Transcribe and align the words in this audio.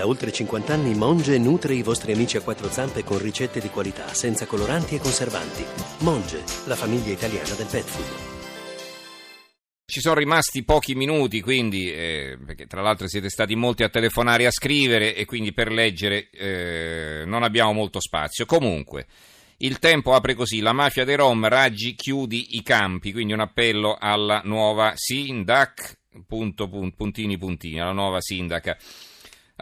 Da 0.00 0.06
oltre 0.06 0.32
50 0.32 0.72
anni 0.72 0.94
Monge 0.94 1.36
nutre 1.36 1.74
i 1.74 1.82
vostri 1.82 2.12
amici 2.12 2.38
a 2.38 2.40
quattro 2.40 2.70
zampe 2.70 3.04
con 3.04 3.18
ricette 3.18 3.60
di 3.60 3.68
qualità, 3.68 4.14
senza 4.14 4.46
coloranti 4.46 4.94
e 4.94 4.98
conservanti. 4.98 5.62
Monge, 5.98 6.42
la 6.64 6.74
famiglia 6.74 7.12
italiana 7.12 7.52
del 7.54 7.66
pet 7.66 7.84
food. 7.84 8.06
Ci 9.84 10.00
sono 10.00 10.14
rimasti 10.14 10.64
pochi 10.64 10.94
minuti, 10.94 11.42
quindi, 11.42 11.92
eh, 11.92 12.38
perché 12.46 12.66
tra 12.66 12.80
l'altro 12.80 13.08
siete 13.08 13.28
stati 13.28 13.54
molti 13.56 13.82
a 13.82 13.90
telefonare 13.90 14.44
e 14.44 14.46
a 14.46 14.50
scrivere 14.50 15.14
e 15.14 15.26
quindi 15.26 15.52
per 15.52 15.70
leggere 15.70 16.30
eh, 16.30 17.24
non 17.26 17.42
abbiamo 17.42 17.74
molto 17.74 18.00
spazio. 18.00 18.46
Comunque, 18.46 19.06
il 19.58 19.78
tempo 19.78 20.14
apre 20.14 20.32
così, 20.32 20.60
la 20.60 20.72
mafia 20.72 21.04
dei 21.04 21.16
Rom, 21.16 21.46
Raggi 21.46 21.94
chiudi 21.94 22.56
i 22.56 22.62
campi, 22.62 23.12
quindi 23.12 23.34
un 23.34 23.40
appello 23.40 23.98
alla 24.00 24.40
nuova 24.44 24.94
Sindac, 24.94 25.98
punto, 26.26 26.70
puntini, 26.70 27.36
puntini, 27.36 27.78
alla 27.78 27.92
nuova 27.92 28.22
sindaca. 28.22 28.78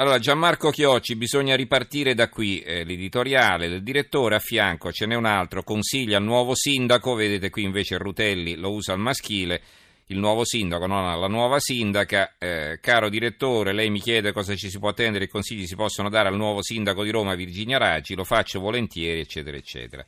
Allora, 0.01 0.21
Gianmarco 0.21 0.71
Chiocci, 0.71 1.17
bisogna 1.17 1.57
ripartire 1.57 2.15
da 2.15 2.29
qui, 2.29 2.61
eh, 2.61 2.85
l'editoriale, 2.85 3.67
il 3.67 3.83
direttore 3.83 4.37
a 4.37 4.39
fianco, 4.39 4.93
ce 4.93 5.07
n'è 5.07 5.17
un 5.17 5.25
altro, 5.25 5.65
consiglia 5.65 6.19
al 6.19 6.23
nuovo 6.23 6.55
sindaco, 6.55 7.15
vedete 7.15 7.51
qui 7.51 7.65
invece 7.65 7.99
Rutelli 7.99 8.55
lo 8.55 8.71
usa 8.71 8.93
al 8.93 9.01
maschile, 9.01 9.61
il 10.07 10.19
nuovo 10.19 10.45
sindaco, 10.45 10.87
non 10.87 11.19
la 11.19 11.27
nuova 11.27 11.59
sindaca. 11.59 12.37
Eh, 12.39 12.79
caro 12.81 13.09
direttore, 13.09 13.73
lei 13.73 13.91
mi 13.91 13.99
chiede 13.99 14.31
cosa 14.31 14.55
ci 14.55 14.71
si 14.71 14.79
può 14.79 14.91
attendere 14.91 15.25
e 15.25 15.29
consigli 15.29 15.67
si 15.67 15.75
possono 15.75 16.09
dare 16.09 16.29
al 16.29 16.37
nuovo 16.37 16.63
sindaco 16.63 17.03
di 17.03 17.11
Roma, 17.11 17.35
Virginia 17.35 17.79
Raggi, 17.79 18.15
lo 18.15 18.23
faccio 18.23 18.61
volentieri, 18.61 19.19
eccetera, 19.19 19.57
eccetera. 19.57 20.07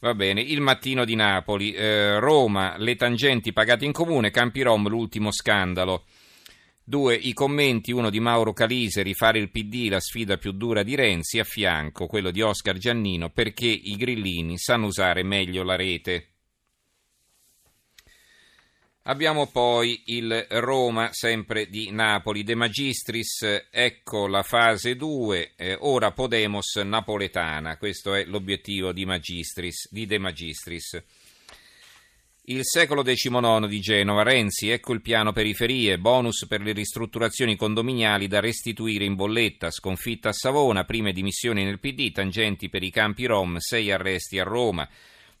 Va 0.00 0.14
bene, 0.14 0.40
il 0.40 0.60
mattino 0.60 1.04
di 1.04 1.14
Napoli, 1.14 1.72
eh, 1.72 2.18
Roma, 2.18 2.74
le 2.78 2.96
tangenti 2.96 3.52
pagate 3.52 3.84
in 3.84 3.92
comune, 3.92 4.32
Campi 4.32 4.62
Rom, 4.62 4.88
l'ultimo 4.88 5.30
scandalo. 5.30 6.02
Due, 6.84 7.14
i 7.14 7.32
commenti, 7.32 7.92
uno 7.92 8.10
di 8.10 8.18
Mauro 8.18 8.52
Calise, 8.52 9.02
rifare 9.02 9.38
il 9.38 9.50
PD, 9.50 9.88
la 9.88 10.00
sfida 10.00 10.36
più 10.36 10.50
dura 10.50 10.82
di 10.82 10.96
Renzi, 10.96 11.38
a 11.38 11.44
fianco 11.44 12.06
quello 12.06 12.32
di 12.32 12.42
Oscar 12.42 12.76
Giannino, 12.76 13.30
perché 13.30 13.66
i 13.66 13.94
grillini 13.94 14.58
sanno 14.58 14.86
usare 14.86 15.22
meglio 15.22 15.62
la 15.62 15.76
rete. 15.76 16.26
Abbiamo 19.04 19.46
poi 19.46 20.02
il 20.06 20.46
Roma, 20.48 21.12
sempre 21.12 21.66
di 21.66 21.90
Napoli, 21.90 22.42
De 22.42 22.56
Magistris, 22.56 23.66
ecco 23.70 24.26
la 24.26 24.42
fase 24.42 24.96
2, 24.96 25.52
eh, 25.56 25.76
ora 25.80 26.10
Podemos 26.12 26.76
napoletana, 26.76 27.76
questo 27.78 28.14
è 28.14 28.24
l'obiettivo 28.24 28.92
di, 28.92 29.04
Magistris, 29.04 29.88
di 29.88 30.06
De 30.06 30.18
Magistris. 30.18 31.02
Il 32.46 32.60
secolo 32.64 33.02
XIX 33.02 33.68
di 33.68 33.78
Genova, 33.78 34.24
Renzi, 34.24 34.70
ecco 34.70 34.92
il 34.92 35.00
piano 35.00 35.30
periferie, 35.30 35.98
bonus 35.98 36.46
per 36.48 36.60
le 36.60 36.72
ristrutturazioni 36.72 37.54
condominiali 37.54 38.26
da 38.26 38.40
restituire 38.40 39.04
in 39.04 39.14
bolletta, 39.14 39.70
sconfitta 39.70 40.30
a 40.30 40.32
Savona, 40.32 40.84
prime 40.84 41.12
dimissioni 41.12 41.62
nel 41.62 41.78
PD, 41.78 42.10
tangenti 42.10 42.68
per 42.68 42.82
i 42.82 42.90
campi 42.90 43.26
Rom, 43.26 43.58
sei 43.58 43.92
arresti 43.92 44.40
a 44.40 44.44
Roma 44.44 44.88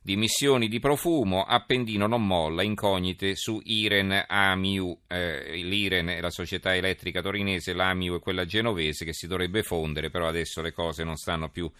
dimissioni 0.02 0.68
di 0.68 0.80
profumo, 0.80 1.44
Appendino 1.44 2.06
non 2.06 2.26
molla, 2.26 2.62
incognite 2.62 3.36
su 3.36 3.60
Iren 3.64 4.24
Amiu, 4.26 4.98
eh, 5.06 5.56
l'Iren 5.56 6.08
è 6.08 6.20
la 6.20 6.30
società 6.30 6.74
elettrica 6.74 7.22
torinese, 7.22 7.72
l'Amiu 7.72 8.16
è 8.16 8.20
quella 8.20 8.44
genovese 8.44 9.04
che 9.04 9.14
si 9.14 9.28
dovrebbe 9.28 9.62
fondere, 9.62 10.10
però 10.10 10.26
adesso 10.26 10.60
le 10.60 10.72
cose 10.72 11.04
non, 11.04 11.14
più, 11.52 11.70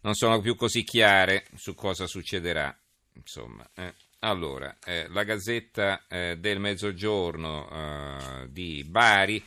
non 0.00 0.14
sono 0.14 0.40
più 0.40 0.56
così 0.56 0.82
chiare 0.82 1.46
su 1.54 1.74
cosa 1.74 2.06
succederà. 2.06 2.76
Insomma, 3.14 3.68
eh. 3.76 3.94
Allora, 4.20 4.76
eh, 4.84 5.06
la 5.08 5.22
Gazzetta 5.22 6.06
eh, 6.08 6.36
del 6.38 6.58
Mezzogiorno 6.58 7.68
eh, 7.70 8.48
di 8.50 8.84
Bari 8.84 9.42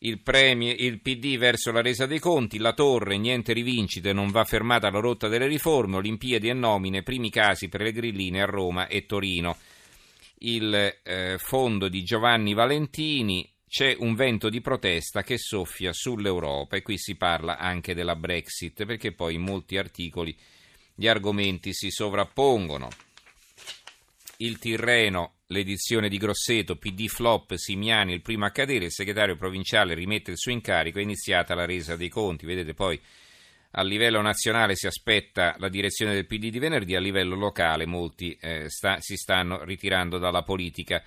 il, 0.00 0.20
premio, 0.20 0.74
il 0.76 1.00
PD 1.00 1.38
verso 1.38 1.72
la 1.72 1.80
resa 1.80 2.06
dei 2.06 2.18
conti, 2.18 2.58
la 2.58 2.74
torre, 2.74 3.16
niente 3.16 3.52
rivincite, 3.52 4.12
non 4.12 4.30
va 4.30 4.44
fermata 4.44 4.90
la 4.90 5.00
rotta 5.00 5.28
delle 5.28 5.46
riforme, 5.46 5.96
Olimpiadi 5.96 6.48
e 6.48 6.52
nomine, 6.52 7.02
primi 7.02 7.30
casi 7.30 7.68
per 7.68 7.80
le 7.80 7.92
grilline 7.92 8.42
a 8.42 8.46
Roma 8.46 8.86
e 8.88 9.06
Torino. 9.06 9.56
Il 10.40 11.00
eh, 11.02 11.36
fondo 11.38 11.88
di 11.88 12.02
Giovanni 12.04 12.54
Valentini, 12.54 13.50
c'è 13.66 13.96
un 13.98 14.14
vento 14.14 14.48
di 14.48 14.60
protesta 14.60 15.22
che 15.22 15.36
soffia 15.36 15.92
sull'Europa 15.92 16.76
e 16.76 16.82
qui 16.82 16.96
si 16.96 17.16
parla 17.16 17.58
anche 17.58 17.94
della 17.94 18.16
Brexit 18.16 18.86
perché 18.86 19.12
poi 19.12 19.34
in 19.34 19.42
molti 19.42 19.76
articoli 19.76 20.34
gli 20.94 21.06
argomenti 21.06 21.74
si 21.74 21.90
sovrappongono. 21.90 22.88
Il 24.40 24.58
Tirreno 24.58 25.38
l'edizione 25.48 26.08
di 26.08 26.16
Grosseto, 26.16 26.76
PD 26.76 27.08
flop, 27.08 27.54
Simiani 27.54 28.12
il 28.12 28.22
primo 28.22 28.44
a 28.44 28.50
cadere, 28.50 28.84
il 28.84 28.92
segretario 28.92 29.34
provinciale 29.34 29.94
rimette 29.94 30.30
il 30.30 30.38
suo 30.38 30.52
incarico, 30.52 31.00
è 31.00 31.02
iniziata 31.02 31.56
la 31.56 31.64
resa 31.64 31.96
dei 31.96 32.08
conti. 32.08 32.46
Vedete 32.46 32.72
poi 32.72 33.00
a 33.72 33.82
livello 33.82 34.20
nazionale 34.20 34.76
si 34.76 34.86
aspetta 34.86 35.56
la 35.58 35.68
direzione 35.68 36.14
del 36.14 36.26
PD 36.26 36.50
di 36.50 36.60
venerdì, 36.60 36.94
a 36.94 37.00
livello 37.00 37.34
locale 37.34 37.84
molti 37.84 38.36
eh, 38.40 38.68
sta, 38.68 38.98
si 39.00 39.16
stanno 39.16 39.64
ritirando 39.64 40.18
dalla 40.18 40.42
politica. 40.42 41.02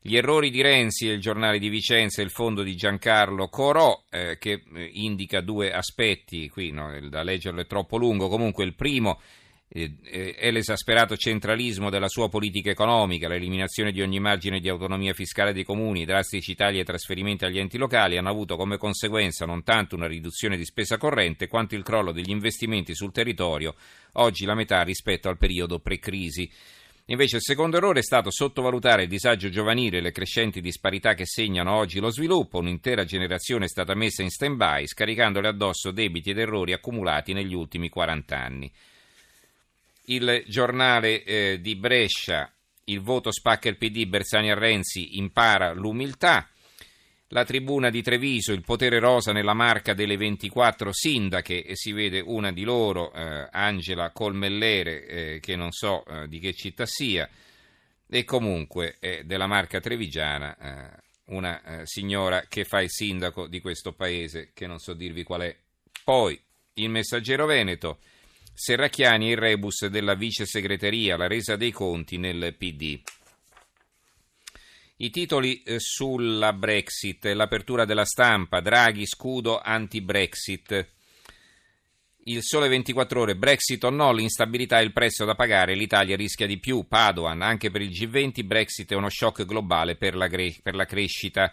Gli 0.00 0.16
errori 0.16 0.48
di 0.48 0.62
Renzi 0.62 1.08
il 1.08 1.20
giornale 1.20 1.58
di 1.58 1.68
Vicenza 1.68 2.22
e 2.22 2.24
il 2.24 2.30
fondo 2.30 2.62
di 2.62 2.74
Giancarlo 2.74 3.48
Corò, 3.48 4.02
eh, 4.08 4.38
che 4.38 4.62
eh, 4.74 4.90
indica 4.94 5.42
due 5.42 5.72
aspetti, 5.72 6.48
qui 6.48 6.70
no, 6.70 6.98
da 7.10 7.22
leggerlo 7.22 7.60
è 7.60 7.66
troppo 7.66 7.98
lungo, 7.98 8.28
comunque 8.28 8.64
il 8.64 8.74
primo 8.74 9.20
l'esasperato 9.74 11.16
centralismo 11.16 11.88
della 11.88 12.08
sua 12.08 12.28
politica 12.28 12.70
economica, 12.70 13.26
l'eliminazione 13.26 13.90
di 13.90 14.02
ogni 14.02 14.20
margine 14.20 14.60
di 14.60 14.68
autonomia 14.68 15.14
fiscale 15.14 15.54
dei 15.54 15.64
comuni, 15.64 16.02
i 16.02 16.04
drastici 16.04 16.54
tagli 16.54 16.78
e 16.78 16.84
trasferimenti 16.84 17.46
agli 17.46 17.58
enti 17.58 17.78
locali 17.78 18.18
hanno 18.18 18.28
avuto 18.28 18.56
come 18.56 18.76
conseguenza 18.76 19.46
non 19.46 19.62
tanto 19.62 19.96
una 19.96 20.06
riduzione 20.06 20.58
di 20.58 20.66
spesa 20.66 20.98
corrente 20.98 21.48
quanto 21.48 21.74
il 21.74 21.82
crollo 21.82 22.12
degli 22.12 22.30
investimenti 22.30 22.94
sul 22.94 23.12
territorio, 23.12 23.74
oggi 24.14 24.44
la 24.44 24.54
metà 24.54 24.82
rispetto 24.82 25.30
al 25.30 25.38
periodo 25.38 25.78
pre-crisi. 25.78 26.50
Invece 27.06 27.36
il 27.36 27.42
secondo 27.42 27.78
errore 27.78 28.00
è 28.00 28.02
stato 28.02 28.30
sottovalutare 28.30 29.04
il 29.04 29.08
disagio 29.08 29.48
giovanile 29.48 29.98
e 29.98 30.00
le 30.02 30.12
crescenti 30.12 30.60
disparità 30.60 31.14
che 31.14 31.26
segnano 31.26 31.74
oggi 31.74 31.98
lo 31.98 32.10
sviluppo. 32.10 32.58
Un'intera 32.58 33.04
generazione 33.04 33.64
è 33.64 33.68
stata 33.68 33.94
messa 33.94 34.22
in 34.22 34.30
stand-by, 34.30 34.86
scaricandole 34.86 35.48
addosso 35.48 35.90
debiti 35.90 36.30
ed 36.30 36.38
errori 36.38 36.72
accumulati 36.72 37.32
negli 37.32 37.54
ultimi 37.54 37.88
40 37.88 38.38
anni 38.38 38.72
il 40.06 40.44
giornale 40.46 41.22
eh, 41.24 41.58
di 41.60 41.76
Brescia, 41.76 42.50
il 42.84 43.00
voto 43.00 43.30
spacca 43.30 43.68
il 43.68 43.76
PD, 43.76 44.06
Bersani 44.06 44.50
a 44.50 44.54
Renzi 44.54 45.18
impara 45.18 45.72
l'umiltà. 45.72 46.48
La 47.28 47.44
tribuna 47.44 47.88
di 47.88 48.02
Treviso, 48.02 48.52
il 48.52 48.62
potere 48.62 48.98
rosa 48.98 49.32
nella 49.32 49.54
marca 49.54 49.94
delle 49.94 50.18
24 50.18 50.92
sindache 50.92 51.64
e 51.64 51.76
si 51.76 51.92
vede 51.92 52.20
una 52.20 52.52
di 52.52 52.62
loro, 52.62 53.10
eh, 53.12 53.48
Angela 53.50 54.10
Colmellere, 54.10 55.06
eh, 55.06 55.40
che 55.40 55.56
non 55.56 55.72
so 55.72 56.04
eh, 56.04 56.28
di 56.28 56.38
che 56.38 56.52
città 56.52 56.84
sia, 56.84 57.26
e 58.06 58.24
comunque 58.24 58.98
della 59.24 59.46
marca 59.46 59.80
trevigiana, 59.80 60.58
eh, 60.58 61.02
una 61.32 61.62
eh, 61.62 61.86
signora 61.86 62.44
che 62.48 62.64
fa 62.64 62.82
il 62.82 62.90
sindaco 62.90 63.46
di 63.46 63.60
questo 63.60 63.92
paese, 63.92 64.50
che 64.52 64.66
non 64.66 64.78
so 64.78 64.92
dirvi 64.92 65.22
qual 65.22 65.42
è. 65.42 65.56
Poi, 66.04 66.38
il 66.74 66.90
messaggero 66.90 67.46
Veneto, 67.46 68.00
Serracchiani 68.54 69.30
il 69.30 69.36
rebus 69.36 69.86
della 69.86 70.14
vice 70.14 70.46
segreteria, 70.46 71.16
la 71.16 71.26
resa 71.26 71.56
dei 71.56 71.70
conti 71.70 72.18
nel 72.18 72.54
PD. 72.56 73.00
I 74.96 75.10
titoli 75.10 75.62
eh, 75.62 75.80
sulla 75.80 76.52
Brexit, 76.52 77.24
l'apertura 77.24 77.84
della 77.84 78.04
stampa, 78.04 78.60
Draghi 78.60 79.06
scudo 79.06 79.60
anti-Brexit. 79.60 80.88
Il 82.24 82.42
sole 82.42 82.68
24 82.68 83.20
ore, 83.20 83.36
Brexit 83.36 83.82
o 83.82 83.90
no, 83.90 84.12
l'instabilità 84.12 84.78
è 84.78 84.82
il 84.82 84.92
prezzo 84.92 85.24
da 85.24 85.34
pagare, 85.34 85.74
l'Italia 85.74 86.14
rischia 86.14 86.46
di 86.46 86.60
più, 86.60 86.86
Padoan, 86.86 87.42
anche 87.42 87.70
per 87.70 87.80
il 87.80 87.90
G20 87.90 88.44
Brexit 88.44 88.92
è 88.92 88.94
uno 88.94 89.08
shock 89.08 89.44
globale 89.44 89.96
per 89.96 90.14
la, 90.14 90.28
per 90.28 90.74
la 90.74 90.84
crescita 90.84 91.52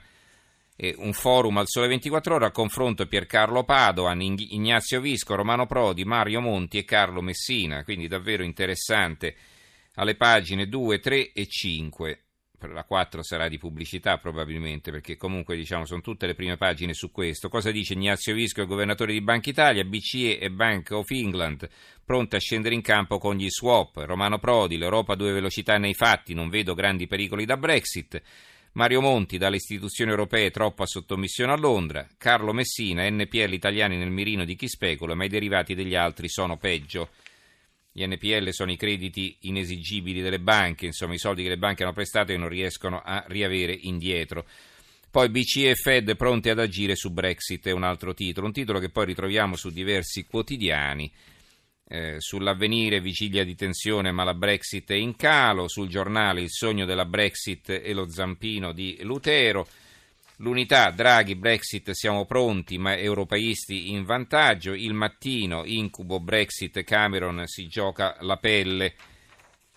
un 0.98 1.12
forum 1.12 1.58
al 1.58 1.68
Sole 1.68 1.88
24 1.88 2.36
Ore 2.36 2.46
a 2.46 2.52
confronto 2.52 3.06
Piercarlo 3.06 3.64
Padoan, 3.64 4.22
Ignazio 4.22 5.02
Visco, 5.02 5.36
Romano 5.36 5.66
Prodi, 5.66 6.06
Mario 6.06 6.40
Monti 6.40 6.78
e 6.78 6.86
Carlo 6.86 7.22
Messina, 7.22 7.84
quindi 7.84 8.08
davvero 8.08 8.44
interessante 8.44 9.36
alle 9.96 10.16
pagine 10.16 10.68
2, 10.68 11.00
3 11.00 11.34
e 11.34 11.46
5. 11.48 12.24
La 12.62 12.84
4 12.84 13.24
sarà 13.24 13.48
di 13.48 13.58
pubblicità 13.58 14.18
probabilmente 14.18 14.92
perché 14.92 15.16
comunque 15.16 15.56
diciamo 15.56 15.86
sono 15.86 16.02
tutte 16.02 16.28
le 16.28 16.36
prime 16.36 16.58
pagine 16.58 16.94
su 16.94 17.10
questo. 17.10 17.48
Cosa 17.48 17.72
dice 17.72 17.94
Ignazio 17.94 18.34
Visco, 18.34 18.62
il 18.62 18.68
governatore 18.68 19.14
di 19.14 19.22
Banca 19.22 19.50
Italia, 19.50 19.86
BCE 19.86 20.40
e 20.40 20.50
Bank 20.50 20.92
of 20.92 21.10
England 21.10 21.70
pronte 22.04 22.36
a 22.36 22.40
scendere 22.40 22.76
in 22.76 22.82
campo 22.82 23.18
con 23.18 23.36
gli 23.36 23.50
swap. 23.50 23.98
Romano 23.98 24.40
Prodi, 24.40 24.78
l'Europa 24.78 25.14
a 25.14 25.16
due 25.16 25.32
velocità 25.32 25.78
nei 25.78 25.94
fatti, 25.94 26.34
non 26.34 26.50
vedo 26.50 26.74
grandi 26.74 27.08
pericoli 27.08 27.46
da 27.46 27.56
Brexit. 27.56 28.22
Mario 28.74 29.02
Monti 29.02 29.38
dalle 29.38 29.56
istituzioni 29.56 30.12
europee 30.12 30.52
troppa 30.52 30.86
sottomissione 30.86 31.52
a 31.52 31.58
Londra, 31.58 32.08
Carlo 32.18 32.54
Messina, 32.54 33.10
NPL 33.10 33.54
italiani 33.54 33.98
nel 33.98 34.12
mirino 34.12 34.46
di 34.46 34.56
chi 34.56 34.68
specula, 34.68 35.16
ma 35.16 35.26
i 35.26 35.30
derivati 35.30 35.74
degli 35.74 35.96
altri 35.96 36.30
sono 36.30 36.58
peggio. 36.58 37.10
Gli 37.92 38.06
NPL 38.06 38.50
sono 38.52 38.72
i 38.72 38.78
crediti 38.78 39.36
inesigibili 39.42 40.22
delle 40.22 40.40
banche, 40.40 40.86
insomma 40.86 41.16
i 41.16 41.18
soldi 41.18 41.44
che 41.44 41.50
le 41.50 41.58
banche 41.58 41.84
hanno 41.84 41.94
prestato 41.94 42.32
e 42.32 42.38
non 42.38 42.48
riescono 42.48 43.02
a 43.04 43.24
riavere 43.28 43.74
indietro. 43.74 44.46
Poi 45.12 45.30
BCE 45.30 45.72
e 45.72 45.76
Fed 45.76 46.16
pronti 46.16 46.50
ad 46.50 46.60
agire 46.60 46.96
su 46.96 47.10
Brexit 47.10 47.68
è 47.68 47.72
un 47.72 47.84
altro 47.84 48.14
titolo, 48.14 48.46
un 48.46 48.54
titolo 48.54 48.78
che 48.78 48.90
poi 48.90 49.08
ritroviamo 49.08 49.56
su 49.56 49.72
diversi 49.72 50.26
quotidiani. 50.26 51.12
Eh, 51.92 52.18
sull'avvenire 52.20 53.02
vigilia 53.02 53.44
di 53.44 53.56
tensione 53.56 54.12
ma 54.12 54.24
la 54.24 54.36
Brexit 54.36 54.92
è 54.92 54.94
in 54.94 55.16
calo, 55.16 55.68
sul 55.68 55.88
giornale 55.88 56.42
il 56.42 56.52
sogno 56.52 56.86
della 56.86 57.06
Brexit 57.06 57.70
e 57.70 57.94
lo 57.94 58.08
zampino 58.08 58.74
di 58.74 59.00
Lutero, 59.02 59.68
l'unità 60.36 60.92
Draghi 60.92 61.34
Brexit 61.34 61.90
siamo 61.92 62.26
pronti 62.26 62.78
ma 62.78 62.96
europeisti 62.96 63.90
in 63.90 64.04
vantaggio, 64.04 64.74
il 64.74 64.94
mattino 64.94 65.66
incubo 65.66 66.20
Brexit 66.20 66.84
Cameron 66.84 67.42
si 67.48 67.68
gioca 67.68 68.18
la 68.20 68.38
pelle, 68.38 68.94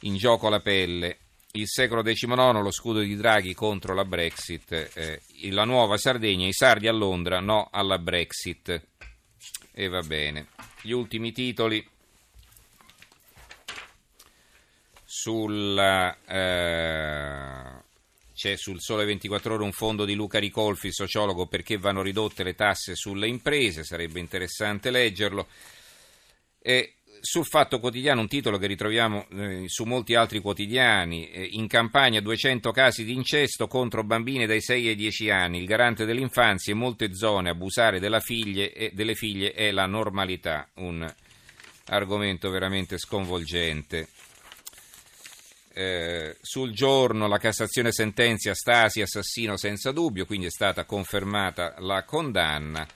in 0.00 0.16
gioco 0.16 0.50
la 0.50 0.60
pelle, 0.60 1.16
il 1.52 1.66
secolo 1.66 2.02
XIX, 2.02 2.60
lo 2.60 2.70
scudo 2.70 3.00
di 3.00 3.16
Draghi 3.16 3.54
contro 3.54 3.94
la 3.94 4.04
Brexit, 4.04 4.90
eh, 4.94 5.22
la 5.50 5.64
nuova 5.64 5.96
Sardegna, 5.96 6.46
i 6.46 6.52
sardi 6.52 6.88
a 6.88 6.92
Londra, 6.92 7.40
no 7.40 7.68
alla 7.70 7.98
Brexit. 7.98 8.88
E 9.74 9.88
va 9.88 10.00
bene. 10.00 10.48
Gli 10.82 10.92
ultimi 10.92 11.32
titoli 11.32 11.86
sulla... 15.14 16.16
Eh, 16.24 17.80
c'è 18.34 18.56
sul 18.56 18.80
Sole 18.80 19.04
24 19.04 19.54
Ore 19.54 19.62
un 19.62 19.72
fondo 19.72 20.06
di 20.06 20.14
Luca 20.14 20.38
Ricolfi, 20.38 20.90
sociologo, 20.90 21.46
perché 21.46 21.76
vanno 21.76 22.00
ridotte 22.00 22.42
le 22.42 22.54
tasse 22.54 22.94
sulle 22.94 23.28
imprese, 23.28 23.84
sarebbe 23.84 24.20
interessante 24.20 24.90
leggerlo. 24.90 25.46
E 26.58 26.94
sul 27.20 27.44
Fatto 27.44 27.78
Quotidiano 27.78 28.22
un 28.22 28.26
titolo 28.26 28.56
che 28.56 28.66
ritroviamo 28.66 29.26
eh, 29.28 29.64
su 29.66 29.84
molti 29.84 30.14
altri 30.14 30.40
quotidiani, 30.40 31.30
eh, 31.30 31.42
in 31.42 31.68
campagna 31.68 32.20
200 32.20 32.72
casi 32.72 33.04
di 33.04 33.12
incesto 33.12 33.68
contro 33.68 34.02
bambine 34.04 34.46
dai 34.46 34.62
6 34.62 34.88
ai 34.88 34.96
10 34.96 35.28
anni, 35.28 35.58
il 35.58 35.66
garante 35.66 36.06
dell'infanzia 36.06 36.72
in 36.72 36.78
molte 36.78 37.14
zone 37.14 37.50
abusare 37.50 38.00
figlie, 38.20 38.90
delle 38.94 39.14
figlie 39.14 39.52
è 39.52 39.70
la 39.72 39.84
normalità, 39.84 40.66
un 40.76 41.06
argomento 41.84 42.48
veramente 42.48 42.96
sconvolgente. 42.96 44.08
Eh, 45.74 46.36
sul 46.42 46.72
giorno 46.72 47.26
la 47.26 47.38
Cassazione 47.38 47.92
sentenzia 47.92 48.54
Stasi 48.54 49.00
assassino 49.00 49.56
senza 49.56 49.90
dubbio, 49.90 50.26
quindi 50.26 50.46
è 50.46 50.50
stata 50.50 50.84
confermata 50.84 51.74
la 51.78 52.04
condanna 52.04 52.86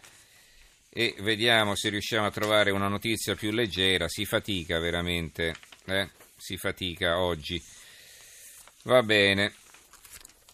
e 0.90 1.14
vediamo 1.20 1.75
se 1.75 1.90
riusciamo 1.90 2.26
a 2.26 2.31
trovare 2.31 2.70
una 2.70 2.88
notizia 2.88 3.34
più 3.34 3.50
leggera. 3.50 4.08
Si 4.08 4.25
fatica 4.25 4.78
veramente, 4.78 5.55
eh? 5.84 6.08
si 6.37 6.56
fatica 6.56 7.19
oggi. 7.19 7.62
Va 8.84 9.02
bene. 9.02 9.52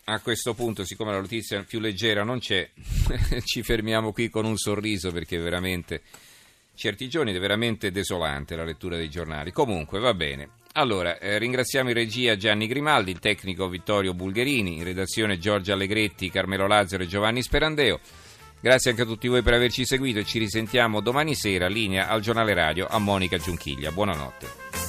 A 0.06 0.18
questo 0.18 0.52
punto, 0.54 0.84
siccome 0.84 1.12
la 1.12 1.20
notizia 1.20 1.62
più 1.62 1.78
leggera 1.78 2.24
non 2.24 2.40
c'è, 2.40 2.68
ci 3.44 3.62
fermiamo 3.62 4.12
qui 4.12 4.30
con 4.30 4.44
un 4.44 4.56
sorriso 4.56 5.12
perché 5.12 5.38
veramente 5.38 6.02
certi 6.74 7.08
giorni 7.08 7.32
è 7.32 7.38
veramente 7.38 7.92
desolante 7.92 8.56
la 8.56 8.64
lettura 8.64 8.96
dei 8.96 9.08
giornali. 9.08 9.52
Comunque, 9.52 10.00
va 10.00 10.12
bene. 10.12 10.61
Allora, 10.74 11.18
eh, 11.18 11.38
ringraziamo 11.38 11.90
in 11.90 11.94
regia 11.94 12.36
Gianni 12.36 12.66
Grimaldi, 12.66 13.10
il 13.10 13.18
tecnico 13.18 13.68
Vittorio 13.68 14.14
Bulgherini, 14.14 14.78
in 14.78 14.84
redazione 14.84 15.38
Giorgio 15.38 15.74
Allegretti, 15.74 16.30
Carmelo 16.30 16.66
Lazzaro 16.66 17.02
e 17.02 17.06
Giovanni 17.06 17.42
Sperandeo. 17.42 18.00
Grazie 18.58 18.90
anche 18.90 19.02
a 19.02 19.06
tutti 19.06 19.28
voi 19.28 19.42
per 19.42 19.54
averci 19.54 19.84
seguito 19.84 20.20
e 20.20 20.24
ci 20.24 20.38
risentiamo 20.38 21.00
domani 21.00 21.34
sera, 21.34 21.66
linea 21.66 22.08
al 22.08 22.20
giornale 22.22 22.54
radio 22.54 22.86
a 22.88 22.98
Monica 22.98 23.36
Giunchiglia. 23.36 23.90
Buonanotte. 23.90 24.81